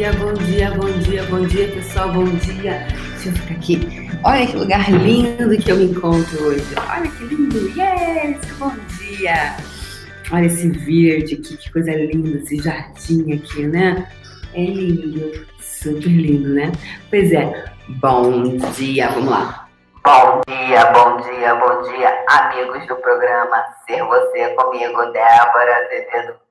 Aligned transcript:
dia, 0.00 0.12
bom 0.14 0.32
dia, 0.32 0.70
bom 0.70 0.98
dia, 1.00 1.22
bom 1.24 1.40
dia, 1.42 1.68
pessoal, 1.72 2.10
bom 2.10 2.24
dia. 2.24 2.86
Deixa 3.10 3.28
eu 3.28 3.32
ficar 3.34 3.54
aqui. 3.54 4.08
Olha 4.24 4.46
que 4.46 4.56
lugar 4.56 4.90
lindo 4.90 5.58
que 5.58 5.70
eu 5.70 5.76
me 5.76 5.84
encontro 5.84 6.42
hoje. 6.42 6.74
Olha 6.88 7.10
que 7.10 7.24
lindo, 7.24 7.68
yes, 7.78 8.38
bom 8.58 8.72
dia. 8.96 9.56
Olha 10.32 10.46
esse 10.46 10.70
verde 10.70 11.34
aqui, 11.34 11.54
que 11.54 11.70
coisa 11.70 11.92
linda, 11.92 12.38
esse 12.38 12.56
jardim 12.62 13.34
aqui, 13.34 13.66
né? 13.66 14.10
É 14.54 14.64
lindo, 14.64 15.46
super 15.60 16.08
lindo, 16.08 16.48
né? 16.48 16.72
Pois 17.10 17.30
é, 17.30 17.66
bom 18.00 18.56
dia, 18.72 19.08
vamos 19.08 19.28
lá. 19.28 19.68
Bom 20.02 20.40
dia, 20.48 20.86
bom 20.92 21.18
dia, 21.18 21.54
bom 21.56 21.82
dia, 21.82 22.24
amigos 22.26 22.86
do 22.86 22.96
programa 22.96 23.64
Ser 23.86 24.02
Você 24.04 24.48
Comigo, 24.54 25.12
Débora 25.12 25.84
Azevedo 25.84 26.49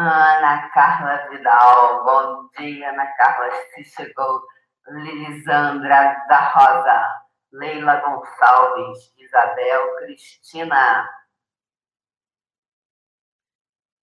Ana 0.00 0.70
Carla 0.70 1.28
Vidal, 1.28 2.04
bom 2.04 2.48
dia, 2.56 2.90
Ana 2.90 3.04
Carla, 3.16 3.50
se 3.74 3.84
chegou. 3.84 4.42
Lilisandra 4.86 6.24
da 6.28 6.38
Rosa, 6.50 7.20
Leila 7.52 7.96
Gonçalves, 7.96 9.12
Isabel 9.18 9.96
Cristina. 9.96 11.10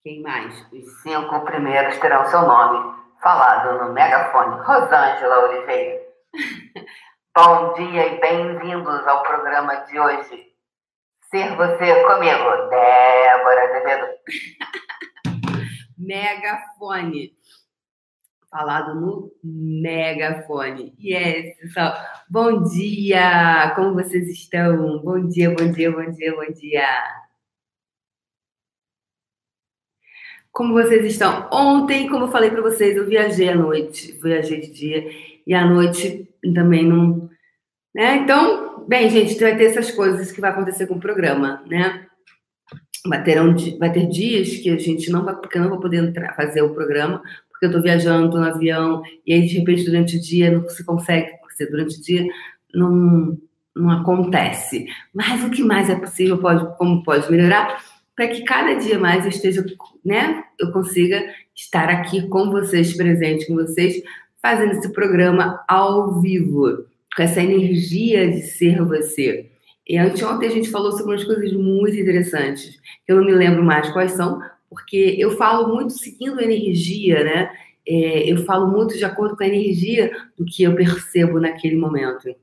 Quem 0.03 0.21
mais? 0.21 0.69
Os 0.73 1.01
cinco 1.01 1.45
primeiros 1.45 1.97
terão 1.99 2.25
seu 2.25 2.41
nome 2.41 3.01
falado 3.21 3.79
no 3.79 3.93
megafone. 3.93 4.61
Rosângela 4.65 5.45
Oliveira. 5.45 6.03
Bom 7.33 7.73
dia 7.75 8.07
e 8.07 8.19
bem-vindos 8.19 9.07
ao 9.07 9.23
programa 9.23 9.75
de 9.85 9.97
hoje. 9.97 10.45
Ser 11.31 11.55
você 11.55 12.03
comigo, 12.03 12.69
Débora 12.69 13.63
Azevedo. 13.63 14.07
megafone. 16.05 17.35
Falado 18.49 18.95
no 18.95 19.31
megafone. 19.43 20.93
Yes, 21.01 21.57
pessoal. 21.57 21.93
Bom 22.29 22.63
dia! 22.63 23.73
Como 23.75 23.95
vocês 23.95 24.29
estão? 24.29 25.01
Bom 25.03 25.27
dia, 25.27 25.49
bom 25.49 25.71
dia, 25.71 25.91
bom 25.91 26.09
dia, 26.11 26.35
bom 26.35 26.51
dia. 26.53 27.03
Como 30.51 30.73
vocês 30.73 31.05
estão? 31.05 31.49
Ontem, 31.51 32.07
como 32.07 32.25
eu 32.25 32.31
falei 32.31 32.49
para 32.49 32.61
vocês, 32.61 32.95
eu 32.95 33.05
viajei 33.05 33.49
à 33.49 33.55
noite, 33.55 34.13
viajei 34.23 34.61
de 34.61 34.71
dia 34.71 35.11
e 35.45 35.53
à 35.53 35.65
noite 35.65 36.29
também 36.53 36.85
não, 36.85 37.29
né? 37.93 38.17
Então, 38.17 38.85
bem, 38.87 39.09
gente, 39.09 39.37
vai 39.37 39.57
ter 39.57 39.65
essas 39.65 39.91
coisas 39.91 40.31
que 40.31 40.39
vai 40.39 40.51
acontecer 40.51 40.87
com 40.87 40.95
o 40.95 40.99
programa, 40.99 41.61
né? 41.67 42.07
Vai 43.07 43.23
ter, 43.23 43.37
vai 43.77 43.91
ter 43.91 44.07
dias 44.07 44.57
que 44.57 44.69
a 44.69 44.77
gente 44.77 45.11
não 45.11 45.23
vai, 45.23 45.35
porque 45.35 45.57
eu 45.57 45.61
não 45.61 45.69
vou 45.69 45.79
poder 45.79 46.03
entrar, 46.03 46.35
fazer 46.35 46.61
o 46.61 46.73
programa, 46.73 47.21
porque 47.49 47.65
eu 47.65 47.69
estou 47.69 47.81
viajando, 47.81 48.25
estou 48.25 48.41
no 48.41 48.47
avião, 48.47 49.01
e 49.25 49.33
aí 49.33 49.47
de 49.47 49.57
repente 49.57 49.85
durante 49.85 50.17
o 50.17 50.21
dia 50.21 50.51
não 50.51 50.67
se 50.69 50.83
consegue, 50.83 51.31
porque 51.41 51.65
durante 51.65 51.97
o 51.97 52.01
dia 52.01 52.25
não, 52.73 53.37
não 53.75 53.89
acontece. 53.91 54.87
Mas 55.13 55.43
o 55.43 55.49
que 55.49 55.63
mais 55.63 55.89
é 55.89 55.95
possível, 55.95 56.37
pode, 56.37 56.77
como 56.77 57.03
pode 57.03 57.29
melhorar, 57.31 57.81
para 58.15 58.27
que 58.27 58.43
cada 58.43 58.73
dia 58.75 58.97
mais 58.97 59.23
eu 59.23 59.29
esteja, 59.29 59.65
né, 60.03 60.43
eu 60.59 60.71
consiga 60.71 61.21
estar 61.53 61.89
aqui 61.89 62.27
com 62.27 62.49
vocês, 62.49 62.95
presente 62.95 63.47
com 63.47 63.55
vocês, 63.55 64.01
fazendo 64.41 64.73
esse 64.73 64.89
programa 64.91 65.63
ao 65.67 66.21
vivo, 66.21 66.85
com 67.15 67.23
essa 67.23 67.41
energia 67.41 68.29
de 68.29 68.41
ser 68.41 68.81
você. 68.83 69.49
E 69.87 69.97
anteontem 69.97 70.49
a 70.49 70.51
gente 70.51 70.69
falou 70.69 70.91
sobre 70.91 71.13
umas 71.13 71.23
coisas 71.23 71.53
muito 71.53 71.95
interessantes, 71.95 72.79
que 73.05 73.11
eu 73.11 73.17
não 73.17 73.25
me 73.25 73.33
lembro 73.33 73.63
mais 73.63 73.91
quais 73.91 74.13
são, 74.13 74.41
porque 74.69 75.15
eu 75.17 75.31
falo 75.37 75.73
muito 75.73 75.93
seguindo 75.93 76.39
a 76.39 76.43
energia, 76.43 77.23
né? 77.23 77.51
É, 77.87 78.31
eu 78.31 78.43
falo 78.45 78.67
muito 78.67 78.97
de 78.97 79.05
acordo 79.05 79.37
com 79.37 79.43
a 79.43 79.47
energia 79.47 80.11
do 80.35 80.43
que 80.43 80.63
eu 80.63 80.75
percebo 80.75 81.39
naquele 81.39 81.75
momento. 81.75 82.35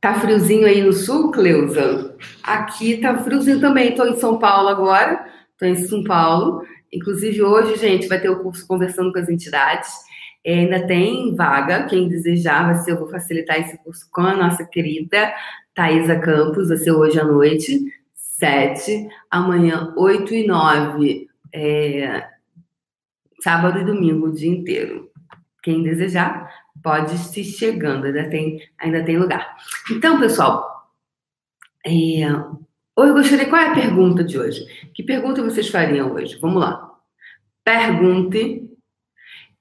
Tá 0.00 0.14
friozinho 0.14 0.66
aí 0.66 0.82
no 0.82 0.92
sul, 0.92 1.30
Cleusa? 1.30 2.16
Aqui 2.42 2.96
tá 2.98 3.16
friozinho 3.22 3.60
também. 3.60 3.90
Estou 3.90 4.08
em 4.08 4.16
São 4.16 4.38
Paulo 4.38 4.68
agora. 4.68 5.26
Estou 5.52 5.68
em 5.68 5.76
São 5.76 6.02
Paulo. 6.02 6.64
Inclusive, 6.92 7.40
hoje, 7.42 7.76
gente, 7.78 8.08
vai 8.08 8.20
ter 8.20 8.28
o 8.28 8.42
curso 8.42 8.66
Conversando 8.66 9.12
com 9.12 9.18
as 9.18 9.28
Entidades. 9.28 9.92
É, 10.44 10.54
ainda 10.54 10.86
tem 10.86 11.34
vaga, 11.36 11.86
quem 11.86 12.08
desejar, 12.08 12.66
vai 12.66 12.74
ser, 12.82 12.92
eu 12.92 12.98
vou 12.98 13.08
facilitar 13.08 13.60
esse 13.60 13.78
curso 13.78 14.08
com 14.10 14.22
a 14.22 14.36
nossa 14.36 14.64
querida 14.64 15.32
Thaisa 15.74 16.18
Campos, 16.18 16.68
vai 16.68 16.76
ser 16.76 16.90
hoje 16.90 17.20
à 17.20 17.24
noite, 17.24 17.80
sete, 18.12 19.08
amanhã, 19.30 19.92
oito 19.96 20.34
e 20.34 20.46
nove, 20.46 21.28
é, 21.52 22.26
sábado 23.40 23.78
e 23.78 23.84
domingo, 23.84 24.26
o 24.26 24.32
dia 24.32 24.50
inteiro. 24.50 25.10
Quem 25.62 25.82
desejar, 25.82 26.50
pode 26.82 27.14
ir 27.14 27.44
chegando, 27.44 28.06
ainda 28.06 28.28
tem, 28.28 28.60
ainda 28.78 29.04
tem 29.04 29.16
lugar. 29.16 29.56
Então, 29.92 30.18
pessoal, 30.18 30.90
é, 31.86 32.22
eu 32.24 33.14
gostaria, 33.14 33.48
qual 33.48 33.62
é 33.62 33.68
a 33.68 33.74
pergunta 33.74 34.24
de 34.24 34.38
hoje? 34.38 34.66
Que 34.92 35.04
pergunta 35.04 35.42
vocês 35.42 35.68
fariam 35.68 36.12
hoje? 36.12 36.36
Vamos 36.40 36.60
lá. 36.60 36.90
Pergunte 37.64 38.71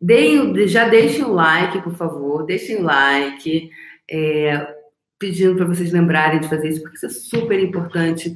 Deem, 0.02 0.68
já 0.68 0.90
deixem 0.90 1.24
o 1.24 1.34
like, 1.34 1.82
por 1.82 1.96
favor, 1.96 2.46
deixem 2.46 2.78
o 2.78 2.84
like, 2.84 3.70
é, 4.10 4.76
pedindo 5.20 5.56
para 5.56 5.66
vocês 5.66 5.92
lembrarem 5.92 6.40
de 6.40 6.50
fazer 6.50 6.70
isso, 6.70 6.82
porque 6.82 6.96
isso 6.98 7.06
é 7.06 7.10
super 7.10 7.60
importante, 7.60 8.36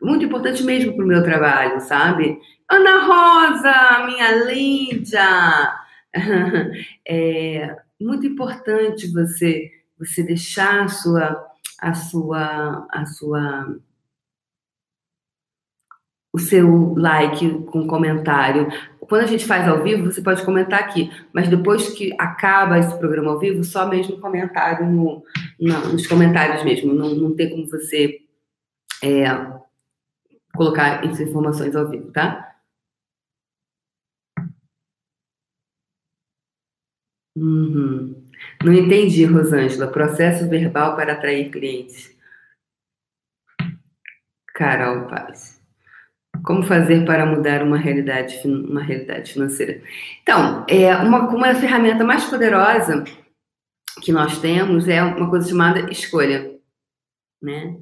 muito 0.00 0.24
importante 0.24 0.62
mesmo 0.62 0.94
para 0.94 1.04
o 1.04 1.08
meu 1.08 1.22
trabalho, 1.24 1.80
sabe? 1.80 2.38
Ana 2.70 3.00
Rosa, 3.04 4.06
minha 4.06 4.44
linda! 4.44 5.80
É 7.06 7.76
muito 8.00 8.26
importante 8.26 9.12
você 9.12 9.70
você 9.98 10.22
deixar 10.22 10.84
a 10.84 10.88
sua 10.88 11.46
a 11.80 11.94
sua 11.94 12.86
a 12.90 13.04
sua 13.04 13.76
o 16.32 16.38
seu 16.38 16.94
like 16.94 17.48
com 17.64 17.86
comentário. 17.86 18.68
Quando 19.08 19.22
a 19.22 19.26
gente 19.26 19.46
faz 19.46 19.68
ao 19.68 19.82
vivo, 19.82 20.10
você 20.10 20.20
pode 20.20 20.44
comentar 20.44 20.80
aqui, 20.80 21.10
mas 21.32 21.48
depois 21.48 21.90
que 21.90 22.14
acaba 22.18 22.78
esse 22.78 22.96
programa 22.98 23.30
ao 23.30 23.38
vivo, 23.38 23.62
só 23.64 23.88
mesmo 23.88 24.20
comentário 24.20 24.86
no, 24.86 25.24
no, 25.60 25.92
nos 25.92 26.06
comentários 26.06 26.64
mesmo. 26.64 26.92
Não, 26.92 27.14
não 27.14 27.34
tem 27.34 27.50
como 27.50 27.66
você 27.66 28.20
é, 29.02 29.26
colocar 30.54 31.04
essas 31.04 31.20
informações 31.20 31.76
ao 31.76 31.88
vivo, 31.88 32.10
tá? 32.12 32.56
Uhum. 37.36 38.24
Não 38.64 38.72
entendi, 38.72 39.24
Rosângela. 39.24 39.86
Processo 39.86 40.48
verbal 40.48 40.96
para 40.96 41.12
atrair 41.12 41.50
clientes. 41.50 42.16
Carol 44.54 45.06
Paz. 45.06 45.55
Como 46.44 46.62
fazer 46.62 47.04
para 47.04 47.26
mudar 47.26 47.62
uma 47.62 47.76
realidade, 47.76 48.40
uma 48.44 48.82
realidade 48.82 49.32
financeira? 49.32 49.80
Então, 50.22 50.64
é 50.68 50.94
uma, 50.96 51.28
uma 51.28 51.54
ferramenta 51.54 52.04
mais 52.04 52.24
poderosa 52.24 53.04
que 54.00 54.12
nós 54.12 54.38
temos 54.38 54.88
é 54.88 55.02
uma 55.02 55.30
coisa 55.30 55.48
chamada 55.48 55.90
escolha, 55.90 56.54
né? 57.42 57.76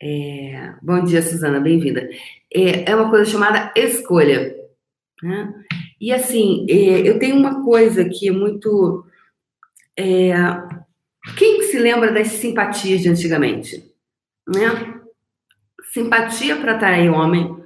É, 0.00 0.74
bom 0.82 1.02
dia, 1.02 1.22
Suzana, 1.22 1.60
bem-vinda. 1.60 2.08
É, 2.52 2.90
é, 2.90 2.94
uma 2.94 3.10
coisa 3.10 3.30
chamada 3.30 3.72
escolha, 3.76 4.54
né? 5.22 5.54
E 6.00 6.12
assim, 6.12 6.66
é, 6.68 7.08
eu 7.08 7.18
tenho 7.18 7.36
uma 7.36 7.64
coisa 7.64 8.04
que 8.04 8.28
é 8.28 8.32
muito. 8.32 9.06
Quem 11.38 11.62
se 11.62 11.78
lembra 11.78 12.12
das 12.12 12.28
simpatias 12.28 13.00
de 13.00 13.08
antigamente? 13.08 13.92
Né? 14.46 15.00
Simpatia 15.92 16.56
para 16.56 16.74
atrair 16.74 17.08
homem, 17.08 17.63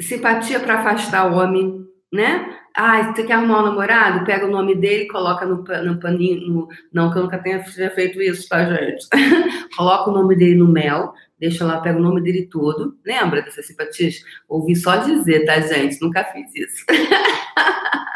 simpatia 0.00 0.60
para 0.60 0.80
afastar 0.80 1.30
o 1.30 1.36
homem, 1.36 1.84
né? 2.12 2.58
Ah, 2.76 3.12
você 3.12 3.22
quer 3.22 3.34
arrumar 3.34 3.60
um 3.60 3.66
namorado? 3.66 4.24
Pega 4.24 4.46
o 4.46 4.50
nome 4.50 4.74
dele, 4.74 5.06
coloca 5.06 5.46
no, 5.46 5.62
no 5.62 6.00
paninho. 6.00 6.40
No, 6.48 6.68
não, 6.92 7.10
que 7.12 7.18
eu 7.18 7.22
nunca 7.22 7.38
tenha 7.38 7.62
feito 7.62 8.20
isso, 8.20 8.48
tá, 8.48 8.64
gente? 8.64 9.06
coloca 9.76 10.10
o 10.10 10.14
nome 10.14 10.34
dele 10.34 10.56
no 10.56 10.66
mel, 10.66 11.12
deixa 11.38 11.64
lá, 11.64 11.80
pega 11.80 11.98
o 11.98 12.02
nome 12.02 12.20
dele 12.20 12.48
todo. 12.50 12.96
Lembra 13.04 13.42
dessas 13.42 13.66
simpatias? 13.66 14.16
Ouvi 14.48 14.74
só 14.74 14.96
dizer, 14.96 15.44
tá, 15.44 15.60
gente? 15.60 16.00
Nunca 16.00 16.24
fiz 16.24 16.52
isso. 16.54 16.84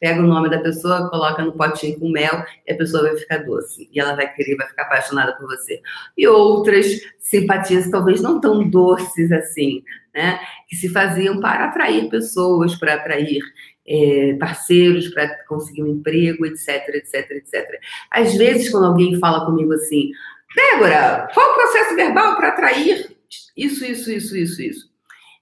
pega 0.00 0.20
o 0.20 0.26
nome 0.26 0.48
da 0.48 0.60
pessoa, 0.60 1.08
coloca 1.10 1.42
no 1.44 1.52
potinho 1.52 1.98
com 1.98 2.10
mel 2.10 2.44
e 2.66 2.72
a 2.72 2.76
pessoa 2.76 3.02
vai 3.02 3.16
ficar 3.16 3.38
doce. 3.38 3.88
E 3.92 4.00
ela 4.00 4.14
vai 4.14 4.32
querer, 4.32 4.56
vai 4.56 4.66
ficar 4.68 4.82
apaixonada 4.82 5.36
por 5.36 5.46
você. 5.46 5.80
E 6.16 6.26
outras 6.26 6.86
simpatias, 7.18 7.90
talvez 7.90 8.20
não 8.20 8.40
tão 8.40 8.68
doces 8.68 9.32
assim, 9.32 9.82
né? 10.14 10.40
Que 10.68 10.76
se 10.76 10.88
faziam 10.88 11.40
para 11.40 11.66
atrair 11.66 12.08
pessoas, 12.08 12.74
para 12.76 12.94
atrair 12.94 13.40
é, 13.86 14.36
parceiros, 14.38 15.08
para 15.08 15.28
conseguir 15.44 15.82
um 15.82 15.88
emprego, 15.88 16.46
etc, 16.46 16.88
etc, 16.94 17.30
etc. 17.32 17.80
Às 18.10 18.34
vezes, 18.34 18.70
quando 18.70 18.86
alguém 18.86 19.18
fala 19.18 19.46
comigo 19.46 19.72
assim, 19.72 20.10
Débora, 20.54 21.28
qual 21.34 21.50
o 21.50 21.54
processo 21.54 21.94
verbal 21.94 22.36
para 22.36 22.48
atrair 22.48 23.16
isso, 23.56 23.84
isso, 23.84 24.10
isso, 24.10 24.36
isso, 24.36 24.62
isso? 24.62 24.88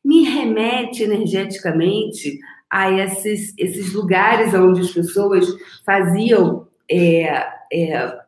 Me 0.05 0.25
remete 0.25 1.03
energeticamente 1.03 2.39
a 2.71 2.91
esses, 2.91 3.55
esses 3.57 3.93
lugares 3.93 4.53
onde 4.55 4.81
as 4.81 4.91
pessoas 4.91 5.47
faziam, 5.85 6.67
é, 6.91 7.47
é, 7.73 8.19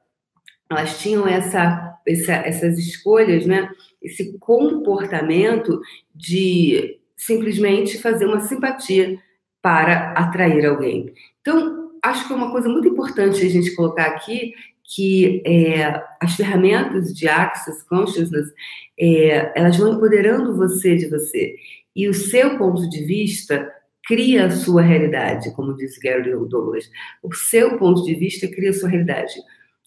elas 0.70 1.00
tinham 1.00 1.26
essa, 1.26 1.98
essa, 2.06 2.32
essas 2.32 2.78
escolhas, 2.78 3.46
né? 3.46 3.70
esse 4.02 4.38
comportamento 4.38 5.80
de 6.14 6.98
simplesmente 7.16 7.98
fazer 7.98 8.26
uma 8.26 8.40
simpatia 8.40 9.18
para 9.60 10.12
atrair 10.12 10.64
alguém. 10.66 11.12
Então, 11.40 11.90
acho 12.02 12.26
que 12.26 12.32
é 12.32 12.36
uma 12.36 12.52
coisa 12.52 12.68
muito 12.68 12.88
importante 12.88 13.44
a 13.44 13.50
gente 13.50 13.74
colocar 13.74 14.06
aqui 14.06 14.54
que 14.84 15.42
é, 15.44 16.02
as 16.20 16.34
ferramentas 16.34 17.12
de 17.12 17.28
Access 17.28 17.86
Consciousness, 17.86 18.48
é, 18.98 19.52
elas 19.54 19.76
vão 19.76 19.94
empoderando 19.94 20.56
você 20.56 20.96
de 20.96 21.08
você. 21.08 21.56
E 21.94 22.08
o 22.08 22.14
seu 22.14 22.56
ponto 22.56 22.88
de 22.88 23.04
vista 23.04 23.70
cria 24.08 24.46
a 24.46 24.50
sua 24.50 24.80
realidade, 24.80 25.54
como 25.54 25.76
disse 25.76 26.00
Gary 26.00 26.30
Douglas. 26.48 26.90
O 27.22 27.32
seu 27.34 27.76
ponto 27.76 28.02
de 28.02 28.14
vista 28.14 28.48
cria 28.48 28.70
a 28.70 28.72
sua 28.72 28.88
realidade. 28.88 29.34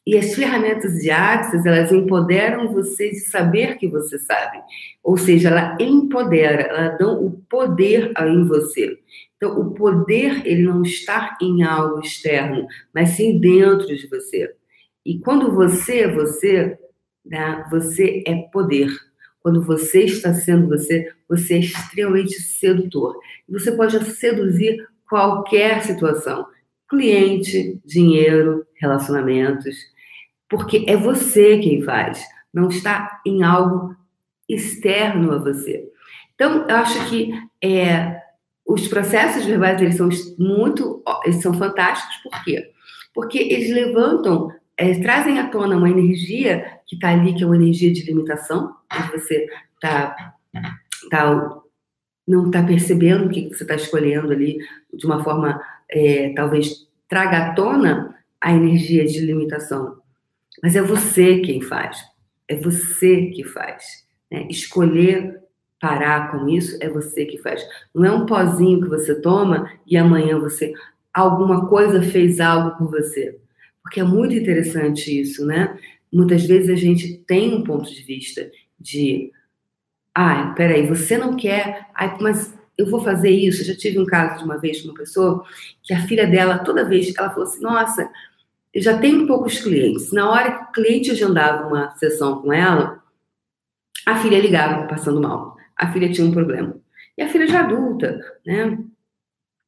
E 0.05 0.15
as 0.17 0.35
ferramentas 0.35 0.93
de 0.99 1.09
Access, 1.09 1.67
elas 1.67 1.91
empoderam 1.91 2.71
você 2.71 3.09
de 3.09 3.19
saber 3.19 3.77
que 3.77 3.87
você 3.87 4.19
sabe. 4.19 4.59
Ou 5.03 5.17
seja, 5.17 5.49
ela 5.49 5.75
empodera, 5.79 6.61
ela 6.61 6.89
dá 6.89 7.07
o 7.07 7.31
poder 7.49 8.13
em 8.19 8.47
você. 8.47 8.97
Então, 9.37 9.59
o 9.59 9.73
poder, 9.73 10.45
ele 10.45 10.63
não 10.63 10.83
está 10.83 11.35
em 11.41 11.63
algo 11.63 11.99
externo, 11.99 12.67
mas 12.93 13.09
sim 13.11 13.39
dentro 13.39 13.87
de 13.87 14.07
você. 14.07 14.53
E 15.03 15.17
quando 15.19 15.51
você 15.51 16.01
é 16.01 16.07
você, 16.07 16.77
né, 17.25 17.65
você 17.71 18.23
é 18.27 18.35
poder. 18.51 18.87
Quando 19.41 19.61
você 19.61 20.03
está 20.03 20.33
sendo 20.33 20.67
você, 20.67 21.11
você 21.27 21.55
é 21.55 21.59
extremamente 21.59 22.41
sedutor. 22.41 23.19
Você 23.49 23.71
pode 23.71 24.03
seduzir 24.05 24.87
qualquer 25.09 25.81
situação. 25.83 26.45
Cliente, 26.87 27.79
dinheiro, 27.85 28.65
relacionamentos. 28.75 29.75
Porque 30.49 30.85
é 30.87 30.95
você 30.95 31.57
quem 31.57 31.81
faz. 31.81 32.23
Não 32.53 32.67
está 32.67 33.21
em 33.25 33.41
algo 33.43 33.95
externo 34.47 35.31
a 35.31 35.37
você. 35.37 35.89
Então, 36.35 36.67
eu 36.67 36.75
acho 36.75 37.09
que 37.09 37.33
é, 37.63 38.21
os 38.65 38.87
processos 38.87 39.45
verbais 39.45 39.81
eles 39.81 39.95
são 39.95 40.09
muito, 40.37 41.01
eles 41.23 41.41
são 41.41 41.53
fantásticos. 41.53 42.17
Por 42.17 42.43
quê? 42.43 42.71
Porque 43.13 43.39
eles 43.39 43.71
levantam 43.71 44.51
é, 44.81 44.99
trazem 44.99 45.37
à 45.37 45.47
tona 45.47 45.77
uma 45.77 45.89
energia 45.89 46.79
que 46.91 46.95
está 46.95 47.11
ali, 47.11 47.33
que 47.33 47.41
é 47.41 47.45
uma 47.45 47.55
energia 47.55 47.89
de 47.89 48.03
limitação, 48.03 48.75
que 48.91 49.17
você 49.17 49.47
tá, 49.79 50.35
tá, 51.09 51.61
não 52.27 52.47
está 52.47 52.61
percebendo 52.61 53.27
o 53.27 53.29
que 53.29 53.47
você 53.47 53.63
está 53.63 53.75
escolhendo 53.75 54.29
ali 54.29 54.57
de 54.93 55.05
uma 55.05 55.23
forma, 55.23 55.61
é, 55.89 56.33
talvez 56.35 56.85
traga 57.07 57.37
à 57.37 57.53
tona 57.53 58.13
a 58.41 58.51
energia 58.51 59.05
de 59.05 59.21
limitação. 59.21 60.01
Mas 60.61 60.75
é 60.75 60.81
você 60.81 61.39
quem 61.39 61.61
faz, 61.61 61.97
é 62.45 62.57
você 62.57 63.27
que 63.27 63.45
faz. 63.45 64.05
Né? 64.29 64.47
Escolher 64.49 65.39
parar 65.79 66.29
com 66.29 66.49
isso 66.49 66.77
é 66.81 66.89
você 66.89 67.25
que 67.25 67.37
faz. 67.37 67.65
Não 67.95 68.03
é 68.03 68.11
um 68.11 68.25
pozinho 68.25 68.81
que 68.81 68.89
você 68.89 69.15
toma 69.21 69.71
e 69.87 69.95
amanhã 69.95 70.37
você 70.37 70.73
alguma 71.13 71.69
coisa 71.69 72.01
fez 72.01 72.41
algo 72.41 72.77
por 72.77 72.91
você. 72.91 73.39
Porque 73.81 74.01
é 74.01 74.03
muito 74.03 74.35
interessante 74.35 75.21
isso, 75.21 75.45
né? 75.45 75.79
Muitas 76.11 76.45
vezes 76.45 76.69
a 76.69 76.75
gente 76.75 77.17
tem 77.19 77.53
um 77.53 77.63
ponto 77.63 77.89
de 77.89 78.01
vista 78.03 78.49
de, 78.79 79.31
ah, 80.13 80.53
peraí, 80.55 80.85
você 80.85 81.17
não 81.17 81.35
quer, 81.35 81.87
ai, 81.95 82.17
mas 82.19 82.53
eu 82.77 82.89
vou 82.89 83.01
fazer 83.01 83.29
isso. 83.29 83.61
Eu 83.61 83.67
já 83.67 83.75
tive 83.75 83.99
um 83.99 84.05
caso 84.05 84.39
de 84.39 84.43
uma 84.43 84.57
vez 84.57 84.81
com 84.81 84.89
uma 84.89 84.97
pessoa 84.97 85.45
que 85.83 85.93
a 85.93 86.01
filha 86.07 86.27
dela, 86.27 86.59
toda 86.59 86.87
vez, 86.87 87.13
ela 87.15 87.29
falou 87.29 87.43
assim, 87.43 87.61
nossa, 87.61 88.09
eu 88.73 88.81
já 88.81 88.97
tenho 88.97 89.27
poucos 89.27 89.59
clientes. 89.59 90.11
Na 90.11 90.29
hora 90.29 90.51
que 90.51 90.63
o 90.63 90.71
cliente 90.83 91.11
agendava 91.11 91.67
uma 91.67 91.91
sessão 91.91 92.41
com 92.41 92.51
ela, 92.51 93.01
a 94.05 94.17
filha 94.17 94.39
ligava 94.39 94.87
passando 94.87 95.21
mal. 95.21 95.55
A 95.77 95.91
filha 95.91 96.11
tinha 96.11 96.27
um 96.27 96.31
problema. 96.31 96.75
E 97.17 97.21
a 97.21 97.29
filha 97.29 97.47
já 97.47 97.61
adulta, 97.61 98.19
né? 98.45 98.77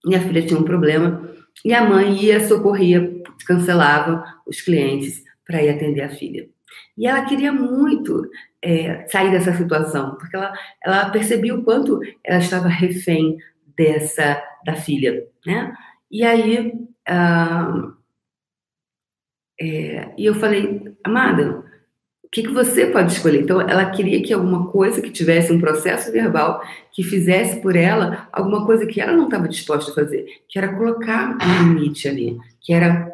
E 0.06 0.16
a 0.16 0.22
filha 0.22 0.46
tinha 0.46 0.60
um 0.60 0.64
problema. 0.64 1.30
E 1.64 1.74
a 1.74 1.88
mãe 1.88 2.22
ia, 2.22 2.46
socorria 2.48 3.22
cancelava 3.46 4.24
os 4.46 4.62
clientes 4.62 5.24
para 5.46 5.62
ir 5.62 5.70
atender 5.70 6.02
a 6.02 6.10
filha. 6.10 6.48
E 6.98 7.08
ela 7.08 7.26
queria 7.26 7.52
muito 7.52 8.30
é, 8.62 9.06
sair 9.08 9.32
dessa 9.32 9.54
situação, 9.54 10.16
porque 10.16 10.36
ela, 10.36 10.54
ela 10.84 11.10
percebia 11.10 11.56
o 11.56 11.64
quanto 11.64 12.00
ela 12.24 12.40
estava 12.40 12.68
refém 12.68 13.38
dessa 13.78 14.42
da 14.66 14.76
filha, 14.76 15.26
né? 15.46 15.74
E 16.10 16.24
aí, 16.24 16.74
é, 19.60 20.14
e 20.18 20.26
eu 20.26 20.36
falei, 20.36 20.96
amada, 21.04 21.64
o 22.24 22.30
que, 22.32 22.44
que 22.44 22.52
você 22.52 22.88
pode 22.88 23.12
escolher? 23.12 23.42
Então, 23.42 23.62
ela 23.62 23.92
queria 23.92 24.22
que 24.24 24.34
alguma 24.34 24.72
coisa 24.72 25.02
que 25.02 25.12
tivesse 25.12 25.52
um 25.52 25.60
processo 25.60 26.12
verbal 26.12 26.64
que 26.92 27.04
fizesse 27.04 27.62
por 27.62 27.76
ela 27.76 28.28
alguma 28.32 28.66
coisa 28.66 28.86
que 28.86 29.02
ela 29.02 29.14
não 29.14 29.26
estava 29.26 29.48
disposta 29.48 29.92
a 29.92 29.96
fazer, 29.96 30.26
que 30.48 30.58
era 30.58 30.76
colocar 30.76 31.38
um 31.38 31.74
limite 31.74 32.08
ali, 32.08 32.38
que 32.62 32.74
era 32.74 33.12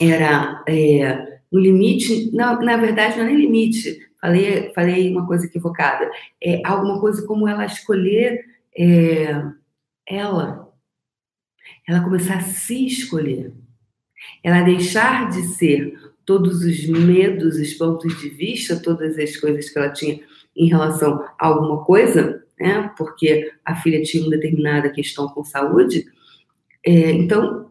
era 0.00 0.64
é, 0.66 1.39
um 1.52 1.58
limite, 1.58 2.30
não, 2.32 2.60
na 2.62 2.76
verdade 2.76 3.16
não 3.16 3.24
é 3.24 3.28
nem 3.28 3.36
limite, 3.36 3.98
falei, 4.20 4.72
falei 4.74 5.10
uma 5.10 5.26
coisa 5.26 5.46
equivocada, 5.46 6.10
é 6.42 6.60
alguma 6.64 7.00
coisa 7.00 7.26
como 7.26 7.48
ela 7.48 7.64
escolher 7.64 8.44
é, 8.76 9.42
ela, 10.06 10.72
ela 11.88 12.04
começar 12.04 12.36
a 12.36 12.42
se 12.42 12.86
escolher, 12.86 13.52
ela 14.42 14.62
deixar 14.62 15.30
de 15.30 15.42
ser 15.54 15.98
todos 16.24 16.62
os 16.62 16.86
medos, 16.86 17.56
os 17.56 17.74
pontos 17.74 18.20
de 18.20 18.28
vista, 18.28 18.80
todas 18.80 19.18
as 19.18 19.36
coisas 19.36 19.68
que 19.68 19.78
ela 19.78 19.90
tinha 19.90 20.20
em 20.56 20.68
relação 20.68 21.24
a 21.38 21.46
alguma 21.46 21.84
coisa, 21.84 22.44
né? 22.58 22.92
Porque 22.96 23.52
a 23.64 23.74
filha 23.76 24.02
tinha 24.02 24.22
uma 24.22 24.30
determinada 24.30 24.90
questão 24.90 25.28
com 25.28 25.44
saúde. 25.44 26.06
É, 26.84 27.10
então, 27.12 27.69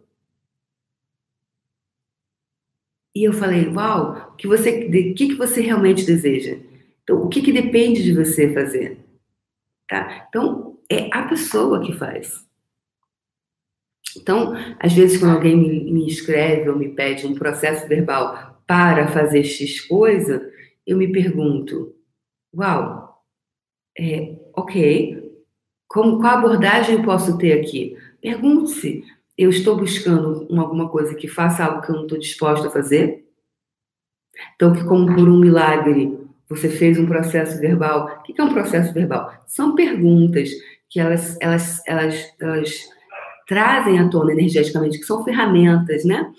E 3.15 3.23
eu 3.23 3.33
falei, 3.33 3.67
uau, 3.67 4.35
que 4.37 4.47
você, 4.47 4.85
o 4.87 4.91
que, 5.15 5.29
que 5.29 5.35
você 5.35 5.61
realmente 5.61 6.05
deseja? 6.05 6.57
Então, 7.03 7.23
o 7.23 7.27
que, 7.27 7.41
que 7.41 7.51
depende 7.51 8.03
de 8.03 8.13
você 8.13 8.53
fazer? 8.53 8.99
Tá? 9.87 10.27
Então, 10.29 10.77
é 10.89 11.09
a 11.11 11.23
pessoa 11.23 11.81
que 11.83 11.93
faz. 11.93 12.47
Então, 14.15 14.53
às 14.79 14.93
vezes, 14.93 15.19
quando 15.19 15.35
alguém 15.35 15.55
me, 15.55 15.91
me 15.91 16.07
escreve 16.07 16.69
ou 16.69 16.77
me 16.77 16.89
pede 16.89 17.25
um 17.25 17.35
processo 17.35 17.87
verbal 17.87 18.61
para 18.65 19.07
fazer 19.07 19.43
X 19.43 19.81
coisa, 19.81 20.51
eu 20.85 20.97
me 20.97 21.11
pergunto, 21.11 21.95
uau, 22.53 23.23
é, 23.97 24.35
ok, 24.55 25.29
como, 25.87 26.19
qual 26.19 26.37
abordagem 26.37 26.95
eu 26.95 27.03
posso 27.03 27.37
ter 27.37 27.59
aqui? 27.59 27.97
Pergunte-se, 28.21 29.03
eu 29.39 29.49
estou 29.49 29.77
buscando 29.77 30.45
uma, 30.49 30.63
alguma 30.63 30.89
coisa 30.89 31.15
que 31.15 31.27
faça 31.27 31.63
algo 31.63 31.81
que 31.81 31.89
eu 31.89 31.95
não 31.95 32.03
estou 32.03 32.19
disposta 32.19 32.67
a 32.67 32.71
fazer? 32.71 33.25
Então, 34.55 34.73
que 34.73 34.83
como 34.83 35.15
por 35.15 35.29
um 35.29 35.39
milagre 35.39 36.19
você 36.49 36.67
fez 36.67 36.97
um 36.99 37.05
processo 37.05 37.57
verbal. 37.59 38.19
O 38.19 38.23
que 38.23 38.39
é 38.39 38.43
um 38.43 38.53
processo 38.53 38.91
verbal? 38.93 39.31
São 39.47 39.75
perguntas 39.75 40.49
que 40.89 40.99
elas, 40.99 41.37
elas, 41.39 41.81
elas, 41.87 42.35
elas 42.41 42.89
trazem 43.47 43.99
à 43.99 44.09
tona 44.09 44.33
energeticamente, 44.33 44.99
que 44.99 45.05
são 45.05 45.23
ferramentas, 45.23 46.03
né? 46.03 46.33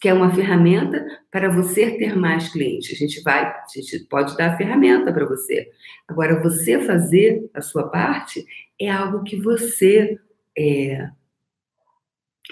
Que 0.00 0.08
é 0.08 0.14
uma 0.14 0.34
ferramenta 0.34 1.06
para 1.30 1.48
você 1.48 1.92
ter 1.92 2.16
mais 2.16 2.48
clientes. 2.48 2.92
A 2.92 2.98
gente 2.98 3.22
vai, 3.22 3.44
a 3.44 3.64
gente 3.72 4.00
pode 4.10 4.36
dar 4.36 4.50
a 4.50 4.56
ferramenta 4.56 5.12
para 5.12 5.24
você. 5.24 5.70
Agora, 6.08 6.42
você 6.42 6.80
fazer 6.80 7.48
a 7.54 7.62
sua 7.62 7.88
parte 7.88 8.44
é 8.80 8.90
algo 8.90 9.22
que 9.22 9.36
você 9.36 10.18
é, 10.58 11.08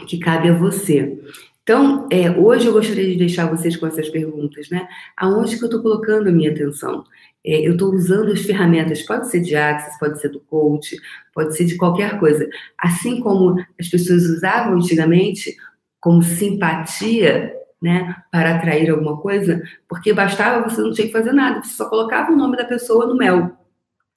que 0.07 0.19
cabe 0.19 0.49
a 0.49 0.55
você. 0.55 1.19
Então, 1.63 2.09
é, 2.11 2.31
hoje 2.31 2.67
eu 2.67 2.73
gostaria 2.73 3.07
de 3.07 3.17
deixar 3.17 3.47
vocês 3.47 3.77
com 3.77 3.87
essas 3.87 4.09
perguntas, 4.09 4.69
né? 4.71 4.89
Aonde 5.17 5.57
que 5.57 5.63
eu 5.63 5.67
estou 5.67 5.83
colocando 5.83 6.29
a 6.29 6.33
minha 6.33 6.51
atenção? 6.51 7.05
É, 7.45 7.67
eu 7.67 7.73
estou 7.73 7.93
usando 7.93 8.33
as 8.33 8.41
ferramentas, 8.41 9.03
pode 9.03 9.31
ser 9.31 9.41
de 9.41 9.55
Access, 9.55 9.99
pode 9.99 10.21
ser 10.21 10.31
do 10.31 10.41
coach, 10.41 10.97
pode 11.33 11.57
ser 11.57 11.65
de 11.65 11.77
qualquer 11.77 12.19
coisa. 12.19 12.49
Assim 12.79 13.21
como 13.21 13.57
as 13.79 13.89
pessoas 13.89 14.25
usavam 14.25 14.75
antigamente 14.75 15.57
como 16.01 16.23
simpatia, 16.23 17.55
né, 17.81 18.15
para 18.31 18.57
atrair 18.57 18.91
alguma 18.91 19.17
coisa, 19.19 19.63
porque 19.89 20.13
bastava 20.13 20.69
você 20.69 20.83
não 20.83 20.93
tinha 20.93 21.07
que 21.07 21.13
fazer 21.13 21.33
nada, 21.33 21.63
você 21.63 21.75
só 21.75 21.89
colocava 21.89 22.31
o 22.31 22.37
nome 22.37 22.57
da 22.57 22.65
pessoa 22.65 23.07
no 23.07 23.17
mel 23.17 23.57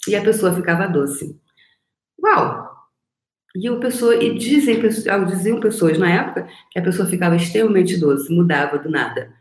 e 0.08 0.16
a 0.16 0.22
pessoa 0.22 0.54
ficava 0.54 0.88
doce. 0.88 1.40
Uau! 2.22 2.73
E 3.56 3.70
o 3.70 3.80
pessoa, 3.80 4.16
e 4.16 4.36
dizem, 4.38 4.82
diziam 5.28 5.60
pessoas 5.60 5.98
na 5.98 6.10
época 6.10 6.48
que 6.72 6.80
a 6.80 6.82
pessoa 6.82 7.08
ficava 7.08 7.36
extremamente 7.36 7.98
doce, 7.98 8.34
mudava 8.34 8.80
do 8.80 8.90
nada. 8.90 9.32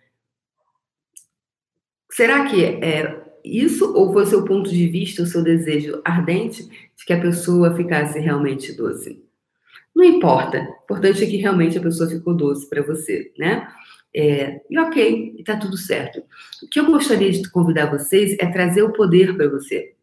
Será 2.11 2.45
que 2.45 2.62
é 2.62 3.23
isso 3.42 3.92
ou 3.95 4.12
foi 4.12 4.25
o 4.25 4.26
seu 4.26 4.45
ponto 4.45 4.71
de 4.71 4.87
vista, 4.87 5.23
o 5.23 5.26
seu 5.26 5.42
desejo 5.42 6.02
ardente 6.04 6.62
de 6.69 7.04
que 7.07 7.12
a 7.12 7.21
pessoa 7.21 7.75
ficasse 7.75 8.19
realmente 8.19 8.73
doce? 8.76 9.25
Não 9.95 10.04
importa. 10.04 10.59
O 10.59 10.85
importante 10.85 11.25
é 11.25 11.26
que 11.26 11.38
realmente 11.38 11.78
a 11.78 11.83
pessoa 11.83 12.09
ficou 12.09 12.35
doce 12.35 12.69
para 12.69 12.83
você, 12.83 13.33
né? 13.38 13.66
É, 14.14 14.61
e 14.69 14.78
ok, 14.78 15.37
está 15.38 15.57
tudo 15.57 15.76
certo. 15.78 16.23
O 16.62 16.69
que 16.69 16.78
eu 16.78 16.87
gostaria 16.87 17.31
de 17.31 17.50
convidar 17.50 17.90
vocês 17.90 18.37
é 18.38 18.47
trazer 18.47 18.83
o 18.83 18.92
poder 18.92 19.35
para 19.35 19.49
você. 19.49 19.95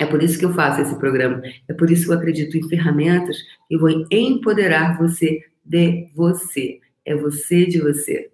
É 0.00 0.06
por 0.06 0.22
isso 0.22 0.38
que 0.38 0.44
eu 0.44 0.52
faço 0.52 0.80
esse 0.80 0.98
programa. 0.98 1.40
É 1.68 1.72
por 1.72 1.90
isso 1.90 2.04
que 2.04 2.12
eu 2.12 2.16
acredito 2.16 2.56
em 2.56 2.68
ferramentas 2.68 3.36
que 3.68 3.76
vão 3.78 4.06
empoderar 4.10 4.98
você 4.98 5.40
de 5.64 6.08
você. 6.14 6.80
É 7.04 7.14
você 7.14 7.66
de 7.66 7.80
você. 7.80 8.30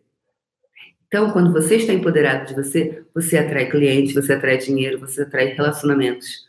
Então, 1.06 1.30
quando 1.30 1.52
você 1.52 1.76
está 1.76 1.92
empoderado 1.92 2.46
de 2.46 2.54
você, 2.54 3.04
você 3.14 3.36
atrai 3.36 3.70
clientes, 3.70 4.14
você 4.14 4.32
atrai 4.32 4.56
dinheiro, 4.56 4.98
você 4.98 5.22
atrai 5.22 5.48
relacionamentos. 5.48 6.46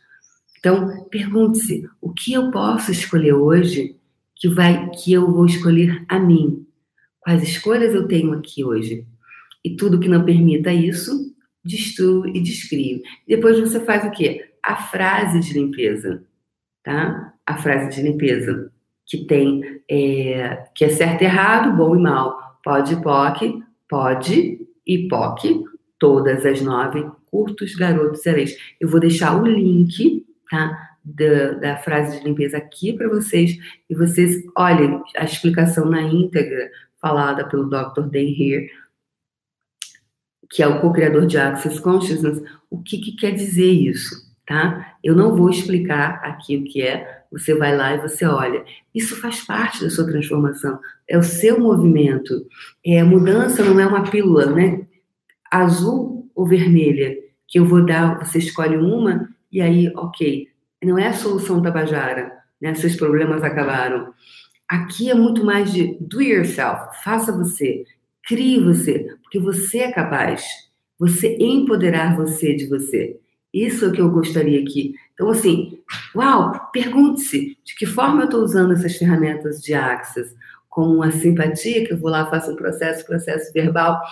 Então, 0.58 1.04
pergunte-se: 1.10 1.86
o 2.00 2.10
que 2.10 2.32
eu 2.32 2.50
posso 2.50 2.90
escolher 2.90 3.34
hoje 3.34 3.94
que 4.34 4.48
vai 4.48 4.88
que 4.90 5.12
eu 5.12 5.30
vou 5.30 5.44
escolher 5.44 6.02
a 6.08 6.18
mim? 6.18 6.66
Quais 7.20 7.42
escolhas 7.42 7.94
eu 7.94 8.08
tenho 8.08 8.32
aqui 8.32 8.64
hoje? 8.64 9.06
E 9.62 9.76
tudo 9.76 10.00
que 10.00 10.08
não 10.08 10.24
permita 10.24 10.72
isso, 10.72 11.34
destruo 11.62 12.26
e 12.26 12.40
descrio. 12.40 13.02
Depois 13.28 13.60
você 13.60 13.80
faz 13.80 14.04
o 14.06 14.10
quê? 14.10 14.53
A 14.64 14.76
frase 14.76 15.40
de 15.40 15.52
limpeza, 15.52 16.24
tá? 16.82 17.34
A 17.44 17.56
frase 17.58 17.94
de 17.94 18.02
limpeza 18.02 18.72
que 19.06 19.26
tem 19.26 19.82
é, 19.88 20.68
que 20.74 20.84
é 20.84 20.88
certo 20.88 21.22
e 21.22 21.24
errado, 21.26 21.76
bom 21.76 21.94
e 21.94 22.00
mal, 22.00 22.58
pode, 22.64 22.96
poc, 23.02 23.62
pode 23.88 24.58
e 24.86 25.08
poc, 25.08 25.44
todas 25.98 26.46
as 26.46 26.62
nove, 26.62 27.06
curtos, 27.26 27.74
garotos, 27.74 28.24
ereis. 28.24 28.56
Eu 28.80 28.88
vou 28.88 29.00
deixar 29.00 29.40
o 29.40 29.46
link, 29.46 30.26
tá? 30.50 30.90
Da, 31.04 31.50
da 31.52 31.76
frase 31.76 32.18
de 32.18 32.24
limpeza 32.24 32.56
aqui 32.56 32.94
para 32.94 33.08
vocês 33.08 33.58
e 33.90 33.94
vocês 33.94 34.42
olhem 34.56 35.02
a 35.14 35.24
explicação 35.24 35.84
na 35.84 36.00
íntegra 36.00 36.70
falada 36.98 37.46
pelo 37.46 37.68
Dr. 37.68 38.08
Dan 38.10 38.20
Here, 38.20 38.70
que 40.48 40.62
é 40.62 40.66
o 40.66 40.80
co-criador 40.80 41.26
de 41.26 41.36
Access 41.36 41.78
Consciousness, 41.78 42.42
o 42.70 42.82
que, 42.82 42.98
que 42.98 43.16
quer 43.16 43.32
dizer 43.32 43.70
isso, 43.70 44.33
tá? 44.46 44.96
Eu 45.02 45.14
não 45.14 45.34
vou 45.34 45.50
explicar 45.50 46.20
aqui 46.22 46.56
o 46.56 46.64
que 46.64 46.82
é, 46.82 47.22
você 47.30 47.54
vai 47.54 47.76
lá 47.76 47.94
e 47.94 48.00
você 48.00 48.24
olha. 48.24 48.64
Isso 48.94 49.20
faz 49.20 49.40
parte 49.44 49.82
da 49.82 49.90
sua 49.90 50.06
transformação, 50.06 50.78
é 51.08 51.18
o 51.18 51.22
seu 51.22 51.58
movimento. 51.58 52.46
É, 52.84 53.00
a 53.00 53.04
mudança 53.04 53.62
não 53.64 53.78
é 53.80 53.86
uma 53.86 54.08
pílula, 54.08 54.46
né? 54.46 54.86
Azul 55.50 56.30
ou 56.34 56.46
vermelha, 56.46 57.16
que 57.46 57.58
eu 57.58 57.64
vou 57.64 57.84
dar, 57.84 58.18
você 58.24 58.38
escolhe 58.38 58.76
uma 58.76 59.28
e 59.50 59.60
aí, 59.60 59.92
ok. 59.96 60.48
Não 60.82 60.98
é 60.98 61.08
a 61.08 61.12
solução 61.12 61.62
tabajara, 61.62 62.32
né? 62.60 62.74
Seus 62.74 62.96
problemas 62.96 63.42
acabaram. 63.42 64.12
Aqui 64.68 65.10
é 65.10 65.14
muito 65.14 65.44
mais 65.44 65.72
de 65.72 65.96
do 66.00 66.20
yourself, 66.20 67.02
faça 67.02 67.30
você, 67.30 67.84
crie 68.26 68.58
você, 68.58 69.06
porque 69.22 69.38
você 69.38 69.78
é 69.78 69.92
capaz. 69.92 70.44
Você 70.98 71.36
empoderar 71.38 72.16
você 72.16 72.54
de 72.54 72.66
você. 72.66 73.18
Isso 73.54 73.84
é 73.84 73.88
o 73.88 73.92
que 73.92 74.00
eu 74.00 74.10
gostaria 74.10 74.60
aqui. 74.60 74.96
Então, 75.14 75.30
assim, 75.30 75.78
uau, 76.12 76.68
pergunte-se 76.72 77.56
de 77.64 77.76
que 77.76 77.86
forma 77.86 78.22
eu 78.22 78.24
estou 78.24 78.42
usando 78.42 78.72
essas 78.72 78.96
ferramentas 78.96 79.62
de 79.62 79.72
Axis. 79.72 80.34
Com 80.68 81.00
a 81.04 81.12
simpatia, 81.12 81.86
que 81.86 81.92
eu 81.92 81.96
vou 81.96 82.10
lá, 82.10 82.28
faço 82.28 82.50
um 82.50 82.56
processo, 82.56 83.06
processo 83.06 83.52
verbal, 83.52 84.02